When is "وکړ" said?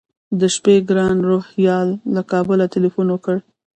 3.11-3.35